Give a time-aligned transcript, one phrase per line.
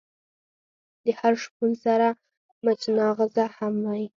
[1.03, 2.07] د هر شپون سره
[2.65, 4.03] مچناغزه هم وی.